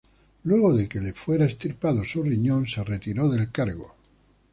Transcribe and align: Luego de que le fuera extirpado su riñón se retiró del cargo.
Luego 0.45 0.75
de 0.75 0.89
que 0.89 0.99
le 0.99 1.13
fuera 1.13 1.45
extirpado 1.45 2.03
su 2.03 2.23
riñón 2.23 2.65
se 2.65 2.83
retiró 2.83 3.29
del 3.29 3.51
cargo. 3.51 3.93